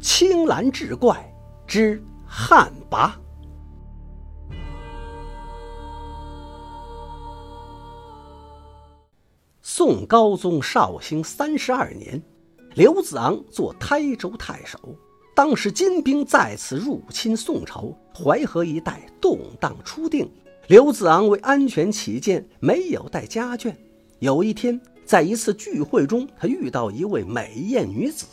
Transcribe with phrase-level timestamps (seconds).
[0.00, 1.32] 青蓝志怪
[1.66, 3.10] 之旱魃。
[9.60, 12.22] 宋高宗绍兴三十二年，
[12.74, 14.78] 刘子昂做台州太守。
[15.34, 20.30] 当时金兵再次入侵宋朝，淮河一带动荡初定。
[20.68, 23.74] 刘子昂为安全起见，没有带家眷。
[24.18, 28.26] 有一天，在一次聚会中，他遇到一位美艳女子，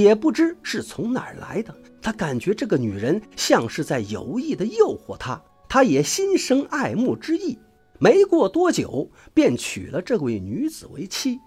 [0.00, 1.72] 也不知是从哪儿来的。
[2.02, 7.56] 他感觉这个女人像是在有意的诱惑他，他也心生爱慕之意。
[8.00, 11.38] 没过多久，便娶了这位女子为妻。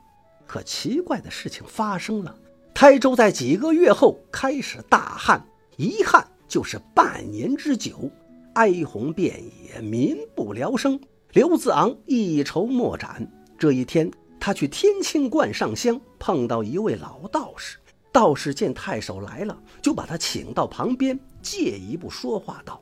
[0.46, 2.34] 可奇怪的事情发生了，
[2.73, 5.45] 台州在几个月后开始大旱，
[5.76, 8.09] 一旱就是半年之久，
[8.54, 10.98] 哀鸿遍野，民不聊生。
[11.34, 13.30] 刘子昂一筹莫展。
[13.59, 14.09] 这一天，
[14.40, 17.78] 他去天清观上香，碰到一位老道士。
[18.18, 22.82] 道士见太守来了，就把他请到旁边，借一步说话道：“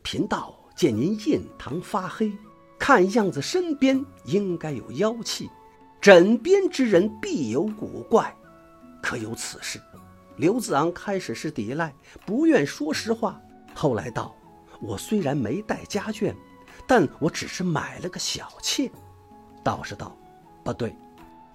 [0.00, 2.32] 贫道见您印堂发黑。”
[2.78, 5.50] 看样子身边应该有妖气，
[6.00, 8.32] 枕边之人必有古怪，
[9.02, 9.80] 可有此事？
[10.36, 11.92] 刘子昂开始是抵赖，
[12.24, 13.40] 不愿说实话，
[13.74, 14.32] 后来道
[14.80, 16.32] ：“我虽然没带家眷，
[16.86, 18.88] 但我只是买了个小妾。”
[19.64, 20.16] 道士道
[20.62, 20.94] ：“不对，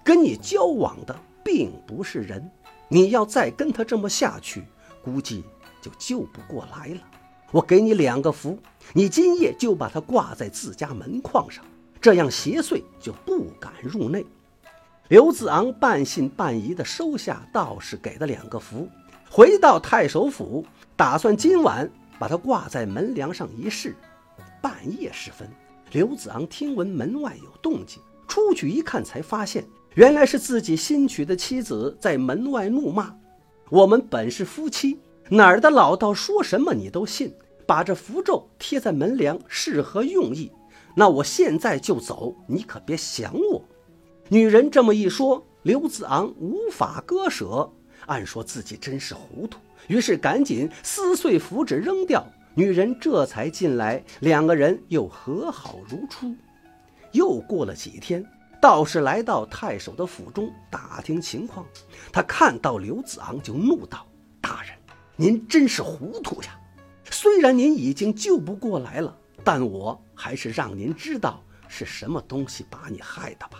[0.03, 2.51] 跟你交往的并不是人，
[2.87, 4.63] 你要再跟他这么下去，
[5.03, 5.43] 估计
[5.81, 7.01] 就救不过来了。”
[7.51, 8.59] 我给你两个符，
[8.91, 11.63] 你今夜就把它挂在自家门框上，
[12.01, 14.25] 这样邪祟就不敢入内。
[15.07, 18.89] 刘子昂半信半疑地收下道士给的两个符，
[19.29, 20.65] 回到太守府，
[20.97, 23.95] 打算今晚把它挂在门梁上一试。
[24.61, 25.47] 半夜时分，
[25.91, 33.15] 刘子昂听闻门外有动静，出去一看，才发现原来是自己新娶的妻子在门外怒骂
[33.71, 37.33] ：“我们本是夫妻，哪儿的老道说什么你都信？”
[37.65, 40.51] 把这符咒贴在门梁是何用意？
[40.95, 43.63] 那我现在就走，你可别想我。
[44.29, 47.67] 女人这么一说，刘子昂无法割舍，
[48.05, 49.57] 暗说自己真是糊涂，
[49.87, 52.23] 于是赶紧撕碎符纸扔掉。
[52.53, 56.35] 女人这才进来，两个人又和好如初。
[57.13, 58.23] 又过了几天，
[58.65, 61.63] 道士来到太守的府中打听情况，
[62.11, 64.07] 他看到刘子昂就怒道
[64.41, 64.71] ：“大人，
[65.15, 66.59] 您真是糊涂呀！”
[67.11, 73.59] 虽然您已经救不过来了，但我还是让您知道是什么东西把你害的吧。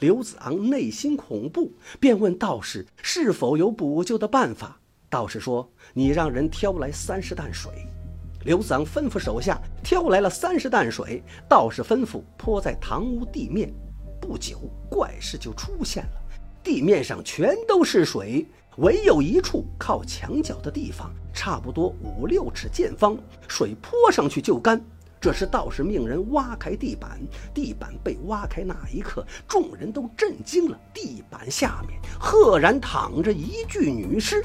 [0.00, 4.80] 刘子昂内心恐怖，便问道士是否有补救的办法。
[5.08, 7.70] 道士说：“你让人挑来三十担水。”
[8.44, 13.72] 刘子昂吩咐手下挑来了三十担水，道士吩咐泼在堂屋地面。
[14.24, 14.58] 不久，
[14.88, 16.10] 怪事就出现了，
[16.62, 18.46] 地面上全都是水。
[18.78, 24.82] 唯有一处靠墙角的地方，差不多五六尺见方，水泼上去就干。
[25.20, 27.20] 这时道士命人挖开地板，
[27.52, 30.80] 地板被挖开那一刻，众人都震惊了。
[30.94, 34.42] 地板下面赫然躺着一具女尸，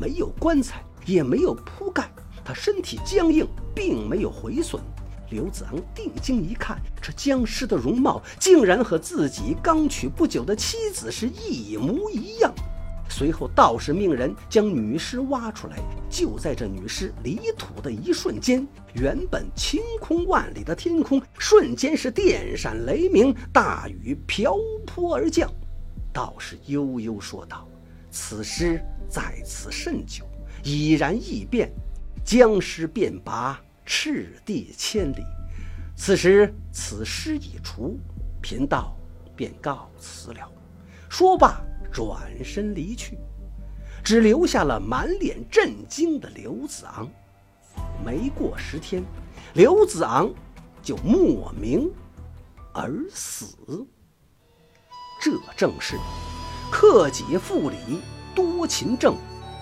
[0.00, 2.08] 没有棺材，也没有铺盖，
[2.44, 4.80] 她身体僵硬，并没有毁损。
[5.30, 12.52] 刘子昂定睛一看，这僵尸的容貌竟然和自己刚娶不久的妻子是一模一样。
[13.10, 15.78] 随后，道士命人将女尸挖出来。
[16.10, 24.54] 就在这女尸离土的一瞬间，原本晴空万里的天空瞬间是电闪雷鸣，大雨瓢
[24.86, 25.50] 泼而降。
[26.12, 27.66] 道士悠悠说道
[28.10, 28.78] ：“此尸
[29.08, 30.24] 在此甚久，
[30.62, 31.72] 已然异变，
[32.22, 33.58] 僵尸便拔，
[33.88, 35.24] 赤地千里。
[35.96, 37.98] 此时此尸已除，
[38.40, 38.94] 贫道
[39.34, 40.48] 便告辞了。”
[41.10, 41.60] 说罢。
[41.90, 43.18] 转身离去，
[44.04, 47.08] 只留下了满脸震惊的刘子昂。
[48.04, 49.02] 没过十天，
[49.54, 50.30] 刘子昂
[50.82, 51.90] 就莫名
[52.74, 53.56] 而死。
[55.20, 55.96] 这正是
[56.70, 57.76] 克己复礼，
[58.34, 59.16] 多勤政，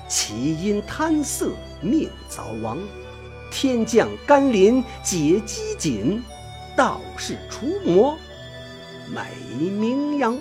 [0.08, 2.76] 岂因贪色命早亡。
[3.50, 6.20] 天降甘霖解饥馑，
[6.76, 8.16] 道士除魔
[9.08, 9.22] 美
[9.70, 10.38] 名扬。